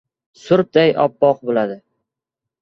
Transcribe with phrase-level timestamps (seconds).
[0.43, 1.77] Surpday oppoq bo‘ladi!